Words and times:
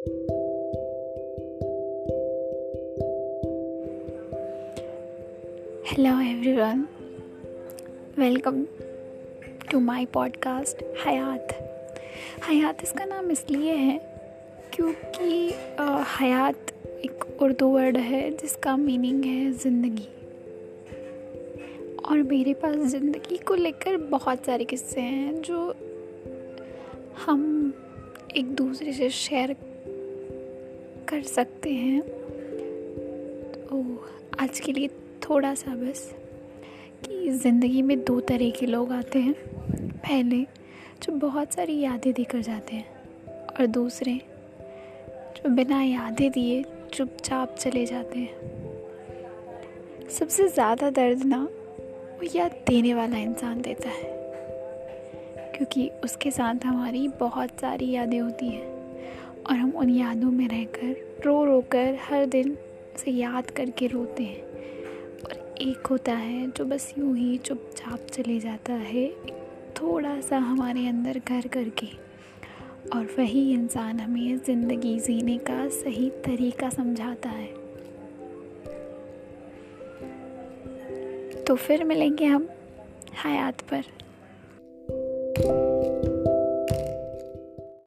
Hello 0.00 0.12
everyone 6.20 6.86
welcome 8.18 8.64
to 9.70 9.80
my 9.80 10.04
podcast 10.04 10.82
Hayat 11.06 11.48
Hayat 12.48 12.78
इसका 12.82 13.04
नाम 13.04 13.30
इसलिए 13.30 13.72
है 13.72 14.00
क्योंकि 14.72 15.54
हयात 16.20 16.56
एक 16.86 17.42
उर्दू 17.42 17.68
वर्ड 17.68 17.96
है 17.96 18.30
जिसका 18.30 18.76
मीनिंग 18.76 19.24
है 19.24 19.52
ज़िंदगी। 19.52 20.08
और 22.08 22.22
मेरे 22.22 22.54
पास 22.54 22.76
ज़िंदगी 22.76 23.36
को 23.36 23.54
लेकर 23.54 23.96
बहुत 23.96 24.44
सारे 24.44 24.64
किस्से 24.64 25.00
हैं 25.00 25.42
जो 25.42 25.74
हम 27.26 27.74
एक 28.36 28.54
दूसरे 28.54 28.92
से 28.92 29.10
शेयर 29.10 29.56
कर 31.10 31.22
सकते 31.22 31.70
हैं। 31.70 32.00
तो 33.60 33.82
आज 34.40 34.60
के 34.60 34.72
लिए 34.72 34.88
थोड़ा 35.22 35.54
सा 35.54 35.74
बस 35.74 36.10
कि 37.04 37.30
ज़िंदगी 37.32 37.82
में 37.82 38.04
दो 38.04 38.20
तरह 38.20 38.50
के 38.50 38.66
लोग 38.66 38.92
आते 38.92 39.18
हैं। 39.18 39.34
पहले 39.34 40.42
जो 41.02 41.12
बहुत 41.18 41.54
सारी 41.54 41.78
यादें 41.80 42.12
देकर 42.12 42.40
जाते 42.42 42.76
हैं 42.76 43.46
और 43.50 43.66
दूसरे 43.68 44.14
जो 45.36 45.50
बिना 45.50 45.82
यादें 45.82 46.30
दिए 46.30 46.62
चुपचाप 46.94 47.56
चले 47.56 47.84
जाते 47.86 48.18
हैं। 48.18 50.08
सबसे 50.10 50.48
ज़्यादा 50.48 50.90
दर्द 50.90 51.24
ना 51.24 51.42
वो 51.42 52.28
याद 52.36 52.52
देने 52.68 52.94
वाला 52.94 53.18
इंसान 53.18 53.60
देता 53.62 53.88
है, 53.88 54.10
क्योंकि 55.56 55.90
उसके 56.04 56.30
साथ 56.30 56.66
हमारी 56.66 57.08
बहुत 57.20 57.60
सारी 57.60 57.90
यादें 57.90 58.20
होती 58.20 58.48
हैं। 58.48 58.79
और 59.50 59.56
हम 59.56 59.70
उन 59.70 59.90
यादों 59.90 60.30
में 60.30 60.48
रहकर, 60.48 61.22
रो 61.26 61.44
रो 61.44 61.60
कर 61.60 61.98
हर 62.02 62.26
दिन 62.26 62.58
उसे 62.94 63.10
याद 63.10 63.50
करके 63.50 63.86
रोते 63.86 64.22
हैं। 64.22 64.42
और 65.22 65.56
एक 65.60 65.86
होता 65.86 66.12
है 66.12 66.50
जो 66.50 66.64
बस 66.64 66.94
यूँ 66.98 67.16
ही 67.16 67.38
चुपचाप 67.38 68.06
चले 68.06 68.40
जाता 68.40 68.72
है 68.72 69.08
थोड़ा 69.76 70.20
सा 70.20 70.38
हमारे 70.38 70.86
अंदर 70.88 71.20
घर 71.28 71.46
करके। 71.46 71.86
और 72.94 73.04
वही 73.18 73.52
इंसान 73.52 74.00
हमें 74.00 74.38
ज़िंदगी 74.38 74.98
जीने 75.00 75.38
का 75.38 75.68
सही 75.68 76.10
तरीका 76.10 76.68
समझाता 76.68 77.28
है। 77.28 77.48
तो 81.44 81.54
फिर 81.56 81.84
मिलेंगे 81.84 82.24
हम 82.24 82.48
हयात 83.24 83.60
पर। 83.60 83.84